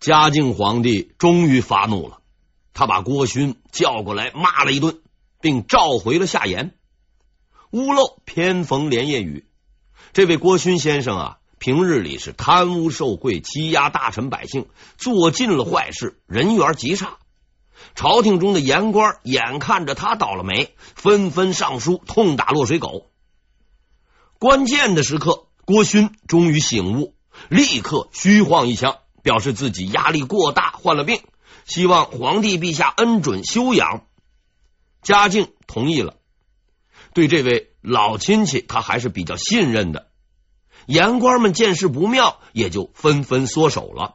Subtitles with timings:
[0.00, 2.20] 嘉靖皇帝终于发怒了，
[2.72, 5.00] 他把郭勋叫过来骂了一顿，
[5.40, 6.74] 并召回了夏言。
[7.70, 9.46] 屋漏偏逢连夜雨，
[10.12, 17.18] 这位郭勋先生啊，平日里是贪污受贿、欺压大臣百姓，做尽了坏事，人缘极差。
[17.94, 23.10] 朝廷中的言官眼看着他倒了霉，纷纷上书痛打落水狗。
[24.38, 27.14] 关键的时刻，郭勋终于醒悟，
[27.48, 28.98] 立刻虚晃一枪，
[29.28, 31.20] 表示自己压力过大，患了病，
[31.66, 34.06] 希望皇帝陛下恩准休养。
[35.02, 36.16] 嘉靖同意了。
[37.12, 40.08] 对这位老亲戚，他还是比较信任的。
[40.86, 44.14] 言官们见势不妙，也就纷纷缩手了。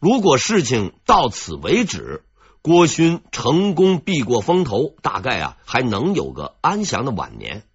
[0.00, 2.26] 如果事情到此为止，
[2.60, 7.66] 郭勋成功避过风头，大概啊还能有个安详的晚年。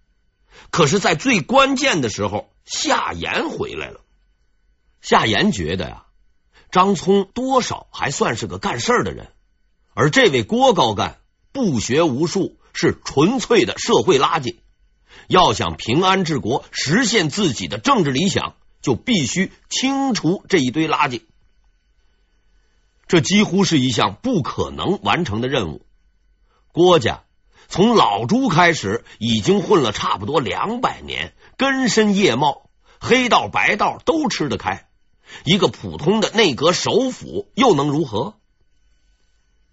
[0.70, 4.02] 可是，在最关键的时候，夏言回来了。
[5.02, 6.05] 夏言觉得呀，
[6.71, 9.31] 张聪多少还算是个干事的人，
[9.94, 11.19] 而这位郭高干
[11.52, 12.55] 不学无术。
[12.72, 14.58] 是纯粹的社会垃圾。
[15.27, 21.23] 要想平安治国，实现自己的政治理想，就必须清除这一堆垃圾。
[23.08, 25.86] 这几乎是一项不可能完成的任务。
[26.72, 27.23] 郭家
[27.67, 32.70] 从老朱开始，已经混了差不多两百年，根深叶茂，
[33.02, 34.88] 黑道白道都吃得开。
[35.45, 38.35] 一个普通的内阁首辅又能如何？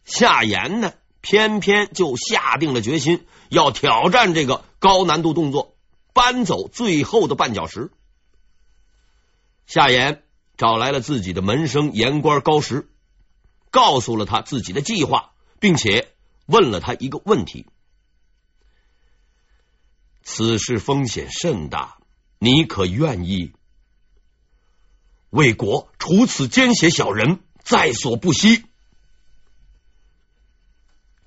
[0.05, 0.95] 夏言呢？
[1.21, 5.75] 偏偏就下定了决心，要挑战这个高难度动作，
[6.13, 7.91] 搬走最后的绊脚石。
[9.67, 10.23] 夏言
[10.57, 12.89] 找来了自己的门生言官高石，
[13.73, 16.15] 告诉了他自己的计划，并且
[16.47, 17.67] 问了他一个问题：
[20.23, 21.99] 此事风险甚大，
[22.39, 23.53] 你可愿意
[25.37, 28.65] 为国除此奸邪小人，在所不惜？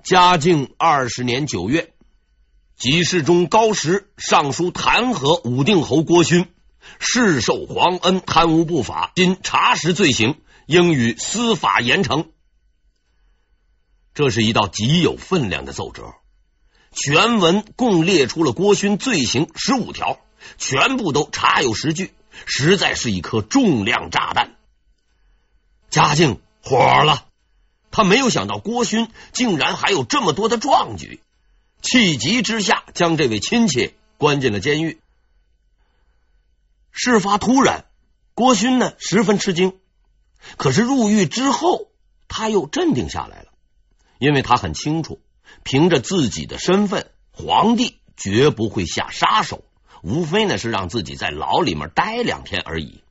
[0.02, 1.94] 嘉靖二十年九月，
[2.76, 6.52] 给事中高石上书弹劾武定侯郭勋，
[6.98, 12.30] 世受皇恩，贪污不法，今查实罪行，应予司法严惩。
[14.16, 16.16] 这是一道极有分量的奏折，
[16.92, 20.20] 全文共列出了郭勋罪行十五条，
[20.58, 22.12] 全部都查有实据，
[22.46, 24.56] 实在是一颗重量炸弹。
[25.90, 27.26] 嘉靖火了。
[27.92, 31.24] 他没有想到郭勋竟然还有这么多的壮举，
[31.82, 35.02] 气急之下将这位亲戚关进了监狱。
[36.92, 37.86] 事发突然，
[38.36, 39.80] 郭勋呢十分吃惊，
[40.56, 41.88] 可是入狱之后
[42.28, 43.48] 他又镇定下来了，
[44.20, 45.20] 因为他很清楚，
[45.64, 49.64] 凭着自己的身份，皇帝绝不会下杀手，
[50.02, 53.04] 无非呢是让自己在牢里面待两天而已。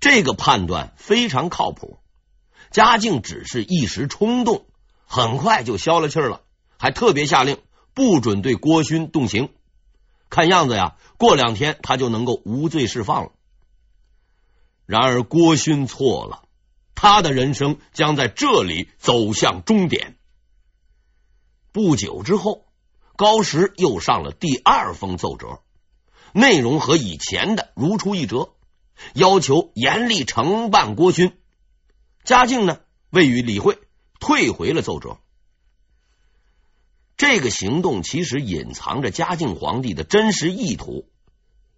[0.00, 1.98] 这个判断非常靠谱。
[2.70, 4.66] 嘉靖只是一时冲动，
[5.04, 6.42] 很快就消了气了，
[6.78, 7.58] 还特别下令
[7.94, 9.48] 不准对郭勋动刑。
[10.28, 13.32] 看样子呀，过两天他就能够无罪释放了。
[14.86, 16.44] 然而郭勋错了，
[16.94, 20.16] 他的人生将在这里走向终点。
[21.72, 22.64] 不久之后，
[23.20, 25.60] 高石又上了第二封奏折，
[26.32, 28.54] 内容和以前的如出一辙，
[29.12, 31.36] 要求严厉惩办郭勋。
[32.24, 33.76] 嘉靖呢，未予理会，
[34.20, 35.18] 退回了奏折。
[37.18, 41.06] 这个行动其实隐藏着嘉靖皇帝的真实意图。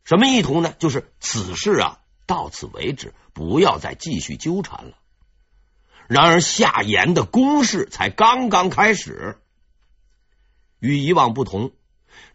[0.05, 0.77] 什么意图呢？
[0.79, 4.93] 就是此事啊，到此为止，不要再继续纠缠了。
[6.07, 9.42] 然而夏言的攻势才刚刚开始。
[10.83, 11.73] 与以往不同，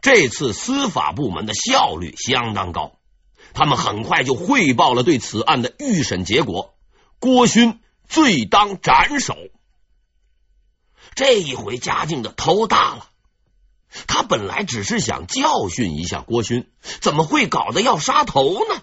[0.01, 2.97] 这次司法部门的效率相当高，
[3.53, 6.75] 他们很快就汇报了对此案的预审结果。
[7.19, 7.79] 郭勋。
[8.09, 9.35] 罪当斩首。
[11.13, 13.09] 这一回，嘉靖的头大了。
[14.07, 16.71] 他本来只是想教训一下郭勋，
[17.01, 18.81] 怎么会搞得要杀头呢？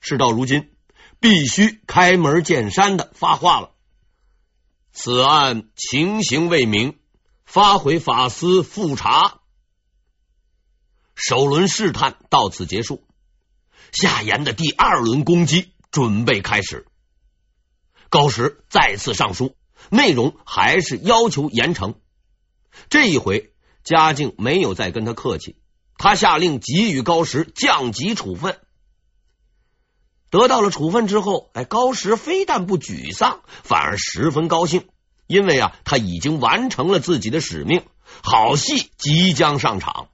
[0.00, 0.74] 事到如今，
[1.20, 3.70] 必须开门见山的发话了。
[4.92, 6.98] 此案情形未明，
[7.46, 9.40] 发回法司复查。
[11.14, 13.06] 首轮试探到此结束，
[13.92, 16.86] 夏言的第二轮攻击准备开始。
[18.10, 19.56] 高石再次上书，
[19.90, 21.94] 内容还是要求严惩。
[22.90, 23.54] 这一回，
[23.84, 25.56] 嘉靖没有再跟他客气，
[25.96, 28.60] 他下令给予高石降级处分。
[30.28, 34.88] 得到了处分之后，哎，高石非但不沮丧，反而十分高兴，
[35.26, 37.84] 因为啊，他已经完成了自己的使命，
[38.22, 40.08] 好戏即将上场。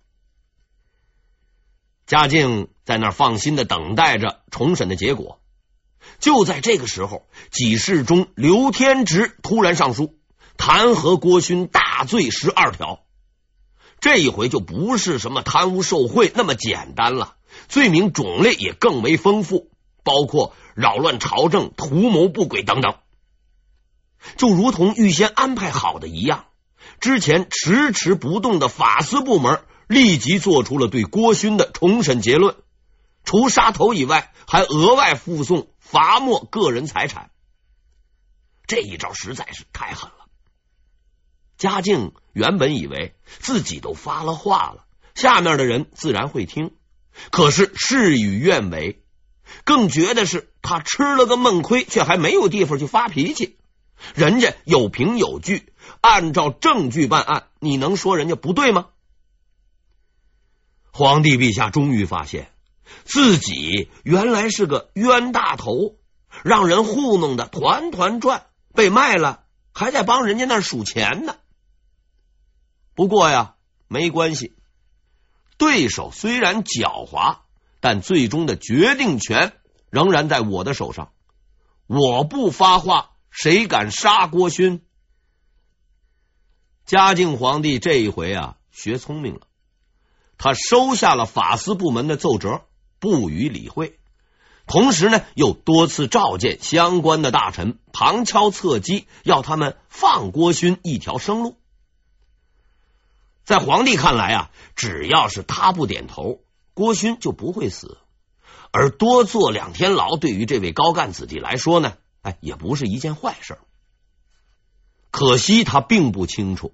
[2.06, 5.38] 嘉靖在那放心的等待着重审的结果。
[6.18, 10.14] 就在这个时候，几事中刘天直突然上书，
[10.56, 13.04] 弹劾郭勋大罪十二条。
[14.00, 17.36] 这一回就不是什么贪污受贿那么简单了，
[17.68, 19.70] 罪名种类也更为丰富，
[20.02, 22.96] 包括扰乱朝政、图谋不轨等等。
[24.36, 26.46] 就如同预先安排好的一样，
[27.00, 32.56] 之前迟迟不动的法司部门立即做出了对郭勋的重审结论，
[33.24, 35.68] 除杀头以外，还额外附送。
[35.78, 37.30] 罚没个人财产，
[38.66, 40.24] 这一招实在是太狠了。
[41.58, 46.70] 嘉靖原本以为自己都发了话了，下面的人自然会听。
[47.30, 49.02] 可是事与愿违，
[49.64, 53.58] 更绝的是他吃了个闷亏，却还没有地方去发脾气。
[54.14, 58.88] 人家有凭有据，按照证据办案，你能说人家不对吗？
[60.92, 62.50] 皇帝陛下终于发现。
[63.04, 65.96] 自己原来是个冤大头，
[66.44, 68.44] 让人糊弄的团团转，
[68.74, 71.36] 被卖了还在帮人家那数钱呢。
[72.94, 73.54] 不过呀，
[73.88, 74.54] 没关系，
[75.56, 77.38] 对手虽然狡猾，
[77.80, 79.54] 但最终的决定权
[79.88, 81.12] 仍然在我的手上。
[81.86, 84.82] 我不发话，谁敢杀郭勋？
[86.84, 89.40] 嘉靖皇帝这一回啊，学聪明了，
[90.38, 92.62] 他收下了法司部门的奏折。
[93.00, 93.98] 不予理会，
[94.68, 101.56] 同时呢，又多次召见相关的大臣，旁敲侧击，要他们放郭勋一条生路。
[103.42, 106.44] 在皇帝看来啊，只要是他不点头，
[106.74, 107.98] 郭勋就不会死。
[108.70, 113.58] 而多坐两天牢，对于这位高干子弟来说呢，哎，也不是一件坏事。
[115.10, 116.72] 可惜他并不清楚，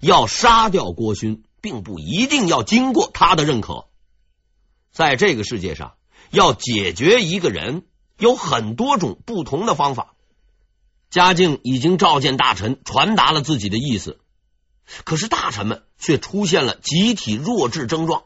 [0.00, 3.86] 要杀掉郭勋，并不一定要经过他的认可。
[4.92, 5.94] 在这个世界上，
[6.30, 7.84] 要解决一个人，
[8.18, 10.14] 有很多种不同的方法。
[11.10, 14.18] 嘉靖已经召见大臣，传达了自己的意思，
[15.04, 18.24] 可是大臣们却出现了集体弱智症状，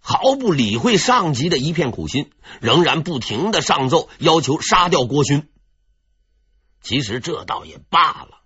[0.00, 2.30] 毫不理会上级的一片苦心，
[2.60, 5.48] 仍然不停的上奏，要求杀掉郭勋。
[6.82, 8.42] 其实这倒也罢了。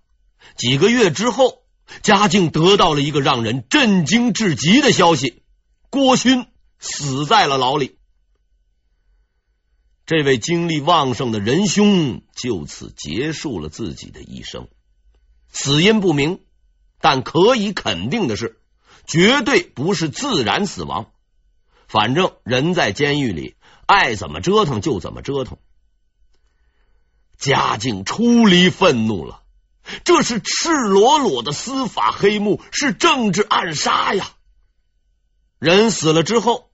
[0.55, 1.63] 几个月之后，
[2.01, 5.43] 嘉靖得到了一个让人震惊至极的消息：
[5.89, 6.45] 郭勋。
[6.79, 7.97] 死在了牢里，
[10.05, 14.67] 这位精力旺盛的仁兄就此结束了自己的一生。
[15.49, 16.39] 死因不明，
[17.01, 18.61] 但可以肯定的是，
[19.07, 21.11] 绝对不是自然死亡。
[21.87, 23.55] 反正人在监狱里，
[23.87, 25.57] 爱怎么折腾就怎么折腾。
[27.37, 29.41] 嘉靖出离愤怒了，
[30.03, 34.31] 这是赤裸裸的司法黑幕，是政治暗杀呀！
[35.59, 36.65] 人死了之后。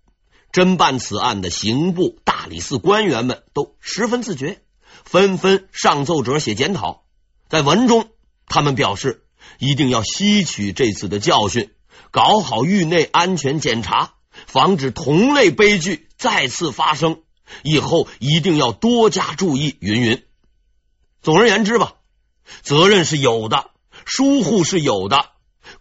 [0.51, 4.61] 侦办此案的刑部、大理寺官员们都十分自觉，
[5.03, 7.05] 纷纷上奏折写检讨。
[7.49, 8.09] 在文中，
[8.45, 9.23] 他们表示
[9.57, 11.71] 一定要吸取这次的教训，
[12.11, 14.13] 搞好狱内安全检查，
[14.45, 17.23] 防止同类悲剧再次发生。
[17.63, 19.75] 以后一定要多加注意。
[19.79, 20.23] 云云。
[21.23, 21.95] 总而言之吧，
[22.61, 23.71] 责任是有的，
[24.05, 25.31] 疏忽是有的，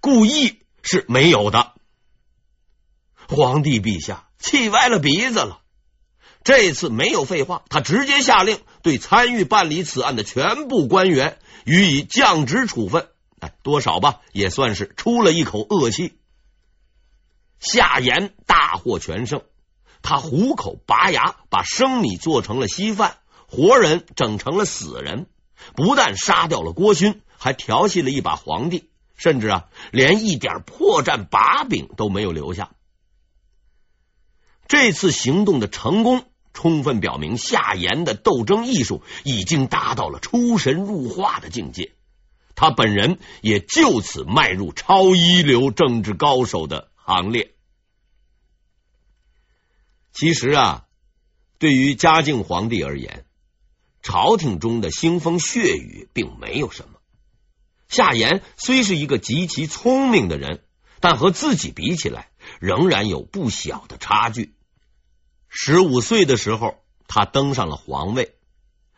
[0.01, 1.75] 故意是没有的。
[3.29, 4.29] 皇帝陛下。
[4.39, 5.61] 气歪了鼻子了，
[6.43, 13.07] 这次没有废话，他直接下令对参与办理此案的全部官员予以降职处分。
[13.39, 16.19] 哎，多少吧，也算是出了一口恶气。
[17.61, 19.43] 夏言大获全胜，
[20.03, 25.29] 他虎口拔牙，把生米做成了稀饭，活人整成了死人。
[25.75, 32.71] 不但杀掉了郭勋，还调戏了一把皇帝，甚至啊，连一点破绽把柄都没有留下。
[34.69, 41.93] 这次行动的成功，充分表明夏言的斗争艺术已经达到了出神入化的境界。
[42.55, 47.53] 他本人也就此迈入超一流政治高手的行列。
[50.13, 50.85] 其实啊，
[51.59, 53.25] 对于嘉靖皇帝而言，
[54.03, 56.99] 朝廷中的腥风血雨并没有什么。
[57.89, 60.65] 夏言虽是一个极其聪明的人，
[61.01, 64.55] 但和自己比起来，仍然有不小的差距。
[65.49, 68.33] 十五岁的时候，他登上了皇位；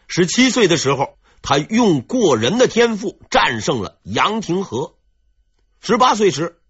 [0.07, 4.95] 十七岁的时候，他用过人的天赋战胜了杨廷和；
[5.81, 6.61] 十八岁时，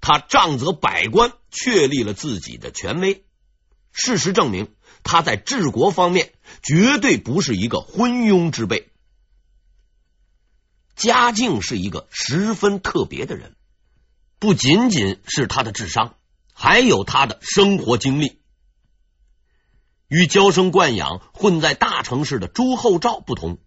[0.00, 3.24] 他杖责百官，确立了自己的权威。
[3.90, 4.72] 事实证明，
[5.02, 6.32] 他在治国方面
[6.62, 8.90] 绝对不是一个昏庸之辈。
[10.94, 13.56] 嘉靖是一个十分特别的人，
[14.38, 16.14] 不仅仅是他的智商，
[16.52, 18.40] 还有他的生活经历。
[20.08, 23.58] 与娇生惯养、混在大城市的朱厚照不同，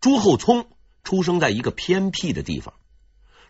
[0.00, 0.66] 朱厚熜
[1.02, 2.74] 出生在一个偏僻的地方，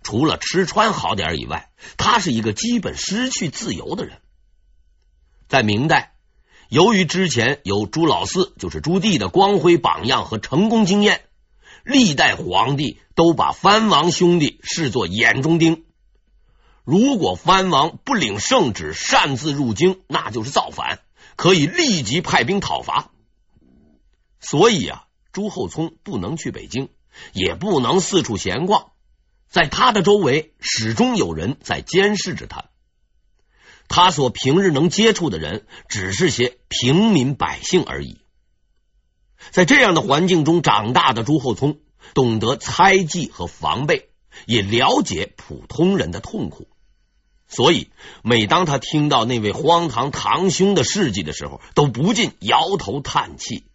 [0.04, 4.20] 除了吃穿好点以外，他是一个基本失去自由的人。
[5.48, 6.11] 在明代，
[6.72, 11.20] 由于之前有朱老四，就是朱棣的光辉榜样和成功经验，
[11.84, 15.84] 历代皇帝都把藩王兄弟视作眼中钉。
[16.82, 21.00] 如果藩王不领圣旨擅自入京，那就是造反，
[21.36, 23.10] 可以立即派兵讨伐。
[24.40, 26.88] 所以啊，朱厚熜不能去北京，
[27.34, 28.92] 也不能四处闲逛，
[29.50, 32.70] 在他的周围始终有人在监视着他。
[33.92, 38.18] 他所平日能接触的人，只是些平民百姓而已。
[39.50, 41.78] 在这样的环境中长大的朱厚熜，
[42.14, 44.08] 懂得猜忌和防备，
[44.46, 46.68] 也了解普通人的痛苦。
[47.48, 47.90] 所以，
[48.22, 53.66] 每当他听到那位荒唐堂兄的事迹的时候，都不禁摇头叹气。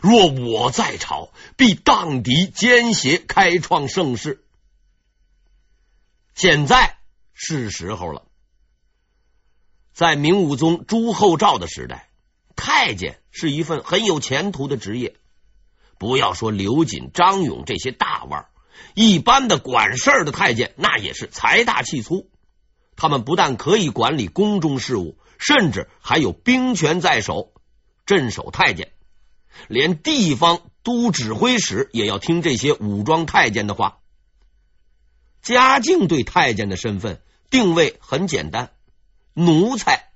[0.00, 4.42] 若我在朝，必荡敌奸邪，开创盛世。
[6.34, 6.96] 现在
[7.34, 8.24] 是时候了。
[9.94, 12.10] 在明武宗朱厚照的时代，
[12.56, 15.14] 太监是一份很有前途的职业。
[15.98, 18.48] 不要说刘瑾、张勇这些大腕儿，
[18.94, 22.28] 一般的管事儿的太监，那也是财大气粗。
[22.96, 27.54] 他们不但可以管理宫中事务，甚至还有兵权在手，
[28.04, 28.90] 镇守太监。
[29.68, 33.98] 连地方都指挥使也要听这些武装太监的话。
[35.40, 38.72] 嘉靖对太监的身份定位很简单，
[39.34, 40.10] 奴才。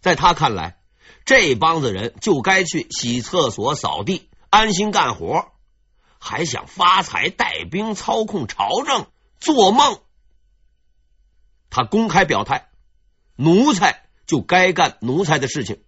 [0.00, 0.78] 在他看来，
[1.24, 5.52] 这帮子人就该去洗厕所、扫地，安心干活，
[6.18, 9.06] 还想发财、带兵、操控朝政，
[9.38, 10.00] 做梦。
[11.68, 12.68] 他公开表态，
[13.36, 15.82] 奴才就该干奴才的事情，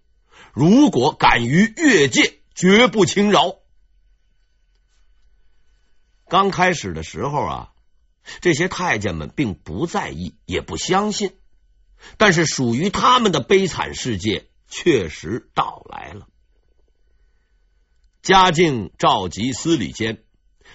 [0.53, 3.55] 如果敢于越界，绝不轻饶。
[6.29, 7.73] 刚开始的时候啊，
[8.41, 11.35] 这些太监们并不在意，也不相信，
[12.17, 16.27] 但是属于他们的悲惨世界确实到来了。
[18.21, 20.23] 嘉靖召集司礼监，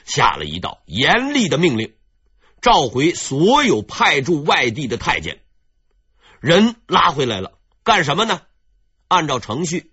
[0.05, 1.95] 下了一道严厉的命令。
[2.61, 5.41] 召回所有派驻外地的太监，
[6.41, 7.53] 人拉回来了，
[7.85, 8.43] 干什么呢？
[9.07, 9.93] 按照程序，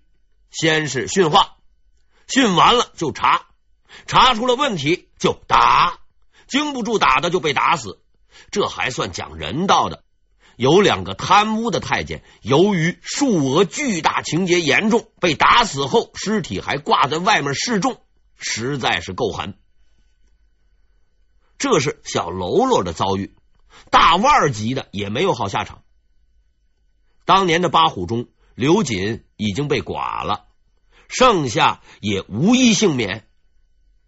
[0.50, 1.58] 先是训话，
[2.26, 3.46] 训完了就查，
[4.06, 6.00] 查出了问题就打，
[6.48, 8.02] 经不住打的就被打死。
[8.50, 10.02] 这还算讲人道的。
[10.56, 18.00] 有两个贪污的太监，由于数额巨大、情节严重，被打死后尸体还挂在外面示众，
[18.36, 19.54] 实在是够狠。
[21.58, 23.34] 这是小喽啰的遭遇，
[23.90, 25.82] 大腕级的也没有好下场。
[27.24, 30.46] 当年的八虎中，刘瑾已经被剐了，
[31.08, 33.26] 剩下也无一幸免。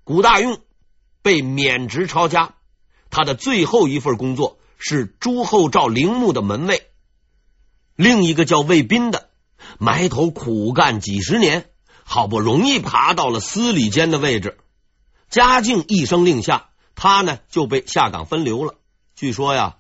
[0.05, 0.61] 古大用
[1.21, 2.55] 被免职抄家，
[3.11, 6.89] 他的最后一份工作是朱厚照陵墓的门卫。
[7.95, 9.29] 另一个叫魏彬的，
[9.79, 11.67] 埋头苦干几十年，
[12.05, 14.57] 好不容易爬到了司礼监的位置。
[15.29, 16.65] 嘉靖一声令下。
[17.01, 18.75] 他呢就被下岗分流了，
[19.15, 19.77] 据说呀，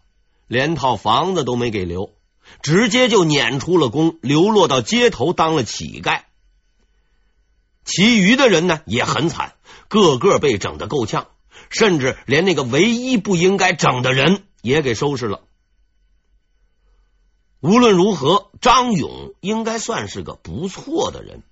[0.47, 2.14] 连套房子都没给留，
[2.62, 6.21] 直接就撵出了宫，流落到街头当了乞丐。
[7.85, 9.55] 其余的人呢也很惨，
[9.88, 11.26] 个个被整得够呛，
[11.71, 15.40] 甚至连那个唯一不应该整的人也给收拾了。
[17.60, 21.42] 无论如何，张勇应该算是个不错的人，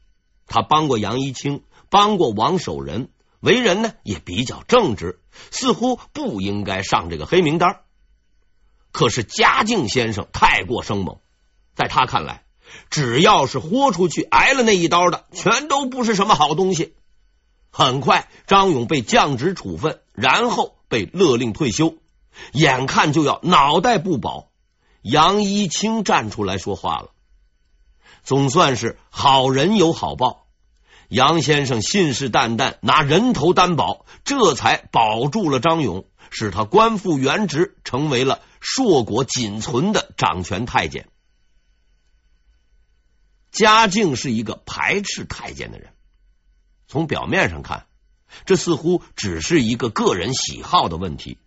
[0.47, 3.09] 他帮过杨一清，帮过王守仁。
[3.41, 5.21] 为人呢也比较正直，
[5.51, 7.81] 似乎不应该上这个黑名单。
[8.91, 11.19] 可是嘉靖先生太过生猛，
[11.75, 12.45] 在他看来，
[12.89, 16.95] 只要是豁出去挨了那一刀的，全都不是什么好东西。
[17.71, 21.95] 很快，张勇被降职处分，然后被勒令退休，
[22.53, 24.51] 眼看就要脑袋不保。
[25.03, 27.11] 杨一清站出来说话了，
[28.25, 30.47] 总算是好人有好报。
[31.09, 41.09] 杨先生信誓旦旦拿人头担保，这才保住了张勇，使他官复原职，成为了硕果仅存的掌权太监。
[43.53, 45.93] 嘉靖是一个排斥太监的人，
[46.89, 47.87] 从表面上看，
[48.45, 51.39] 这似乎只是一个个人喜好的问题。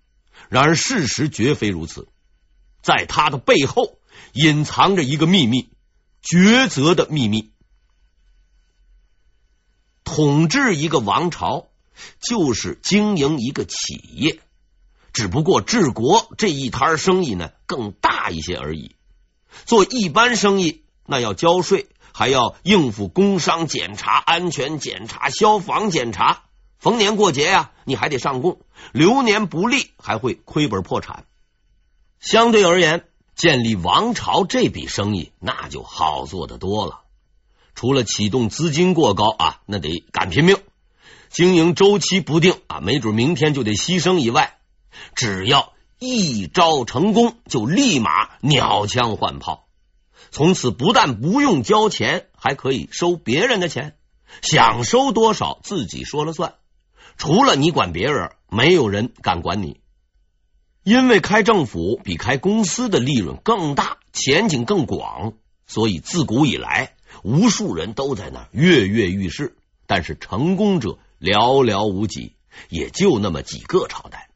[0.47, 2.07] 然而事实绝非如此，
[2.81, 3.99] 在他的背后
[4.33, 5.69] 隐藏着一个秘密，
[6.23, 7.51] 抉择的秘密。
[10.03, 11.67] 统治一个王朝
[12.19, 14.39] 就是经营一个企业，
[15.13, 18.95] 只不过治国这一摊生意呢更大一些而已。
[19.65, 26.45] 做一般生意那要交税，还要应付工商检查、安全检查、消防检查。
[26.79, 28.61] 逢年过节呀，你还得上供，
[28.93, 31.25] 流年不利还会亏本破产。
[32.21, 33.05] 相对而言，
[33.35, 37.01] 建立王朝这笔生意那就好做的多了。
[37.75, 40.57] 除了启动资金过高啊，那得赶拼命，
[41.29, 44.57] 经营周期不定啊，没准明天就得牺牲以外，
[45.15, 49.67] 只要一招成功，就立马鸟枪换炮。
[50.31, 53.97] 从此不但不用交钱，还可以收别人的钱，
[54.41, 56.55] 想收多少自己说了算。
[57.19, 59.81] 除了你管别人，没有人敢管你。
[60.83, 65.33] 因为开政府比开公司的利润更大，前景更广，
[65.67, 69.57] 所以自古以来，无数人都在那跃跃欲试。
[69.85, 72.37] 但是成功者寥寥无几，
[72.69, 74.29] 也就那么几个朝代。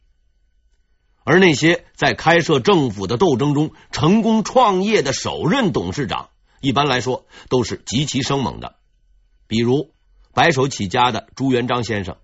[1.24, 8.76] 而那些在开设政府的斗争中成功创业的首任董事长，一般来说都是极其生猛的。
[9.48, 9.94] 比如
[10.34, 12.18] 白手起家的朱元璋先生，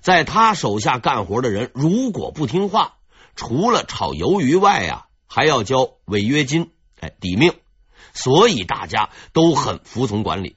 [0.00, 2.98] 在他手下干活的人如果不听话，
[3.34, 7.54] 除了炒鱿鱼外啊，还要交违约金，哎，抵命。
[8.14, 10.56] 所以大家都很服从管理。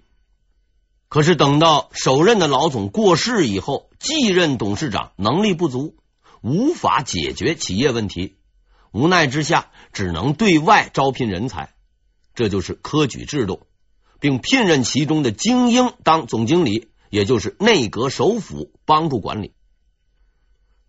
[1.10, 5.98] 可是等到首任的老总过世以后，继任董事长能力不足。
[6.42, 8.38] 无法解决企业问题，
[8.92, 11.76] 无奈之下只能对外招聘人才，
[12.34, 13.68] 这就是科举制度，
[14.20, 19.54] 并聘任其中的精英当总经理，也就是内阁首辅，帮助管理。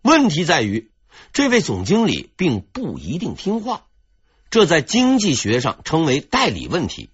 [0.01, 0.89] 问题在于，
[1.33, 3.85] 这位总经理并不一定听话，
[4.49, 7.11] 这在经济学上称为代理问题。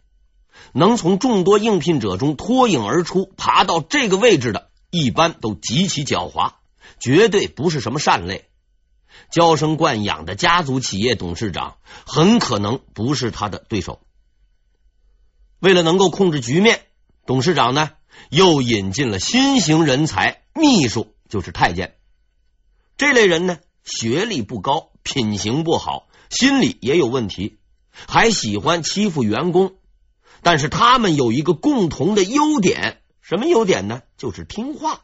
[0.73, 6.53] 能从众多应聘者中脱颖而出，爬到这个位置的，一般都极其狡猾。
[6.99, 8.49] 绝对不是什么善类，
[9.31, 14.01] 娇生惯养的家族企业董事长很可能不是他的对手。
[15.59, 16.81] 为了能够控制局面，
[17.25, 17.91] 董事长呢
[18.29, 21.95] 又引进了新型人才——秘书，就是太监。
[22.97, 27.59] 这类人呢，学历不高，品行不好，心理也有问题，
[27.91, 29.75] 还喜欢欺负员工。
[30.41, 34.01] 但是他们有一个共同的优点，什么优点呢？
[34.17, 35.01] 就是听话。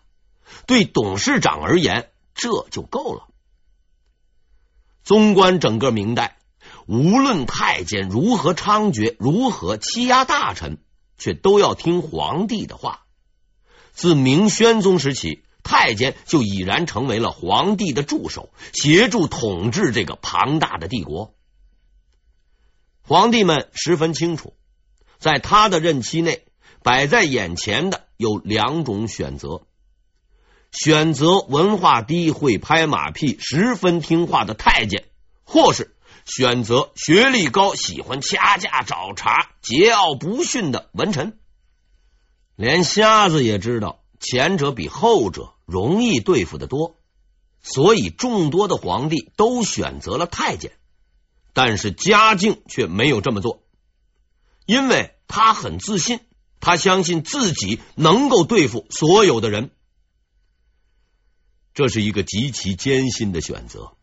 [0.68, 3.28] 对董事长而言，这就够了。
[5.04, 6.38] 纵观整个明代，
[6.88, 10.78] 无论太监如何猖獗，如何欺压大臣，
[11.18, 13.06] 却都要听皇帝的话。
[13.94, 21.34] 自明宣宗时起，太监就已然成为了皇帝的助手，协助统治这个庞大的帝国。
[23.02, 24.54] 皇帝们十分清楚，
[25.18, 26.46] 在他的任期内，
[26.84, 29.62] 摆在眼前的有两种选择。
[30.72, 35.06] 选择文化低、会拍马屁、十分听话的太监，
[35.46, 35.95] 或是
[36.26, 41.40] 选择学历高、喜欢掐架找茬、桀骜不驯的文臣。
[42.56, 46.98] 连瞎子也知道，前者比后者容易对付的多，
[47.62, 50.72] 所以众多的皇帝都选择了太监。
[51.54, 53.64] 但是嘉靖却没有这么做，
[54.66, 56.20] 因为他很自信，
[56.60, 59.72] 他相信自己能够对付所有的人。
[61.74, 63.96] 这是一个极其艰辛的选择。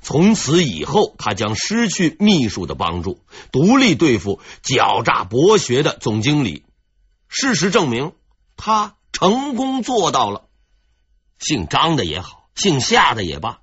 [0.00, 6.64] 从此以后，他将失去秘书的帮助，独立对付狡诈博学的总经理。
[7.28, 8.12] 事实证明，
[8.56, 10.44] 他成功做到了。
[11.38, 13.60] 姓张的也好，姓夏的也罢，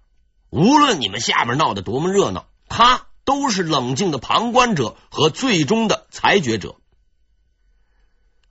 [0.49, 6.75] 无论你们下面闹得多么热闹，他都是冷静的旁观者和最终的裁决者。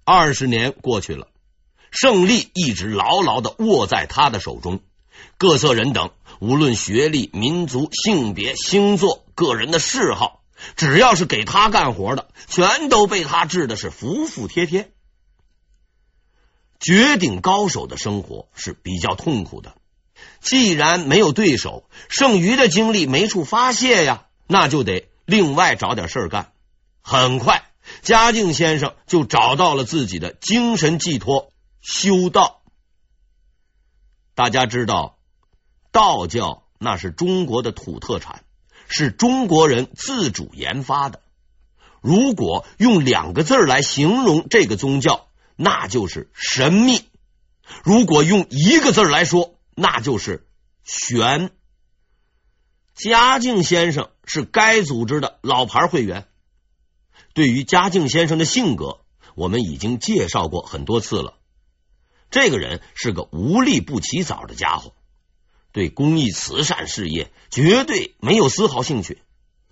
[0.04, 1.28] 二十年过去了。
[1.96, 4.80] 胜利一直牢牢的握在他的手中，
[5.38, 6.10] 各色人等，
[6.44, 10.42] 无论学历、民族、性别、星座、个人的嗜好，
[10.76, 14.92] 只要是给他干活的，全都被他治的是服服帖帖。
[16.78, 19.74] 绝顶高手的生活是比较痛苦的，
[20.42, 26.52] 既然没有对手，剩余的精力没处发泄呀，那就得另外找点事儿干。
[27.00, 27.64] 很快，
[28.02, 31.50] 嘉靖先生就找到了自己的精神寄托。
[31.80, 32.60] 修道，
[34.34, 35.16] 大家知道，
[35.94, 38.42] 道教那是中国的土特产，
[38.88, 41.20] 是中国人自主研发的。
[42.00, 47.04] 如果用两个字来形容这个宗教，那就是神秘；
[47.84, 50.48] 如果用一个字来说，那就是
[50.82, 51.52] 玄。
[52.96, 56.26] 嘉靖先生是该组织的老牌会员。
[57.34, 58.98] 对于嘉靖先生的性格，
[59.36, 61.34] 我们已经介绍过很多次了。
[62.30, 64.92] 这个人是个无利不起早的家伙，
[65.74, 69.20] 对公益慈善事业绝对没有丝毫兴趣。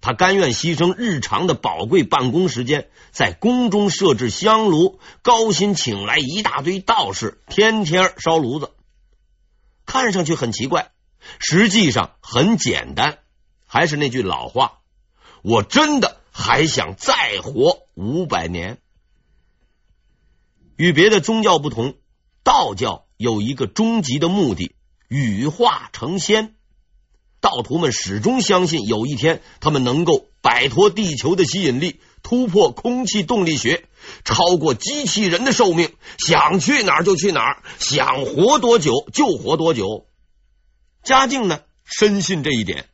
[0.00, 8.72] 他甘愿牺牲日常的宝贵办公时间，在宫中设置香炉，高薪请来一大堆道士，天天烧炉子。
[9.86, 10.90] 看上去很奇怪，
[11.38, 13.20] 实际上很简单。
[13.64, 14.80] 还是那句老话，
[15.42, 18.78] 我真的还想再活五百年。
[20.74, 21.94] 与别的宗教不同，
[22.42, 24.74] 道教有一个终极的目的：
[25.12, 26.54] 羽化成仙。
[27.40, 33.84] 道徒们始终相信，有一天他们能够摆脱地球的吸引力，突破空气动力学，
[34.24, 40.06] 超过机器人的寿命，想去哪儿就去哪儿，想活多久就活多久。
[41.02, 42.86] 嘉靖呢，深信这一点，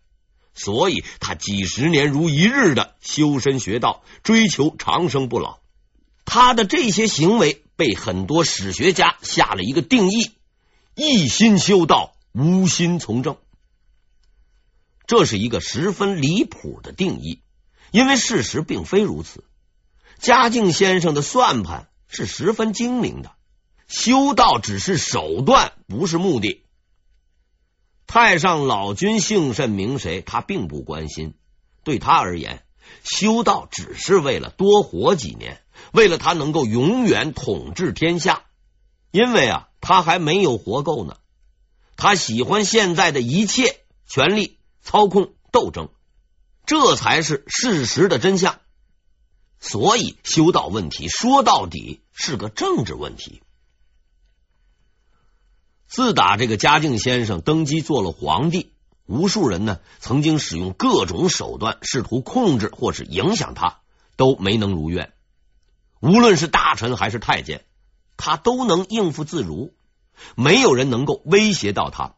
[0.55, 5.59] 所以他几十年如一日的修身学道，追求长生不老。
[6.25, 10.33] 他的这些行为被很多史学家下了一个定义：
[11.01, 13.37] 一心修道，无心从政。
[15.07, 17.41] 这是一个十分离谱的定义，
[17.93, 19.45] 因为事实并非如此。
[20.19, 23.31] 嘉靖先生的算盘是十分精明的，
[23.87, 26.65] 修道只是手段，不是目的。
[28.09, 31.35] 太上老君姓甚名谁，他并不关心。
[31.85, 32.65] 对他而言，
[33.05, 38.43] 修道只是为了多活几年，为了他能够永远统治天下。
[39.13, 41.17] 因为啊，他还没有活够呢。
[41.97, 44.57] 他喜欢现在的一切权力。
[44.81, 45.91] 操控斗争，
[46.65, 48.59] 这才是事实的真相。
[49.61, 53.43] 所以，修道问题说到底是个政治问题。
[55.87, 58.73] 自打这个嘉靖先生登基做了皇帝，
[59.05, 63.81] 无数人呢曾经使用各种手段试图控制或是影响他，
[64.17, 65.13] 都没能如愿。
[66.01, 67.67] 无论是大臣还是太监，
[68.19, 69.73] 他都能应付自如，
[70.35, 72.17] 没有人能够威胁到他。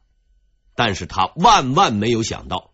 [0.74, 2.72] 但是他万万没有想到，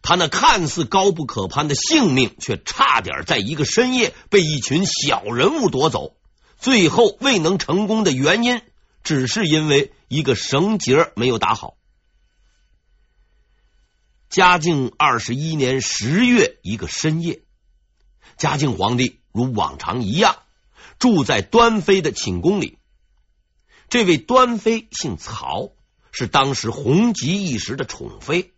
[0.00, 6.14] 他那看似高不可攀的性命，却差点在一个深夜被一群小人物夺走。
[6.56, 8.62] 最后未能成功的原因，
[9.02, 11.74] 只是因为一个绳结没有打好。
[14.28, 17.42] 嘉靖二十一年十月一个深夜，
[18.36, 20.36] 嘉靖皇帝如往常一样
[20.98, 22.78] 住在端妃的寝宫里。
[23.88, 25.72] 这位端妃姓曹。
[26.10, 28.52] 是当时红极一时的宠妃，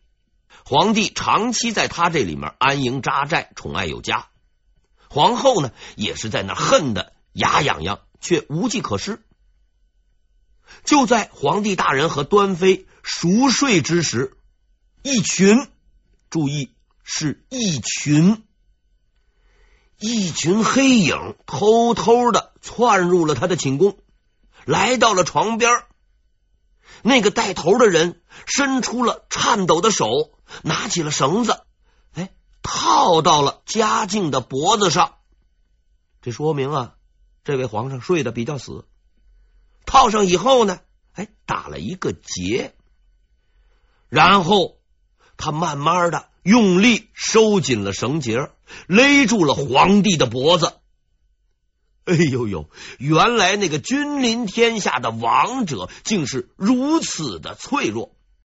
[0.65, 4.29] 皇帝长期在她这里面安营扎寨，宠爱有加。
[5.11, 9.21] 皇后呢，也是在那恨得牙痒痒，却无计可施。
[10.85, 14.39] 就在皇帝大人和端妃熟睡之时，
[15.03, 15.69] 一群，
[16.31, 16.73] 注意
[17.03, 18.45] 是一群，
[20.01, 23.99] 一群黑影偷偷的窜入了他的寝宫，
[24.65, 25.71] 来到了床边。
[27.03, 30.09] 那个带头的人伸出了颤抖的手，
[30.63, 31.61] 拿起了绳子，
[32.15, 32.31] 哎，
[32.63, 35.17] 套到了嘉靖的脖子上。
[36.23, 36.95] 这说明啊，
[37.45, 38.87] 这位皇上睡得比较死。
[39.87, 40.81] 套上以后呢，
[41.13, 42.75] 哎，打了一个结，
[44.09, 44.79] 然后
[45.37, 48.51] 他慢慢的用力收紧了绳结，
[48.87, 50.75] 勒住了皇帝的脖子。
[52.05, 52.69] 哎呦呦！
[52.99, 58.17] 原来那个君临天下的王者，竟是如此的脆弱。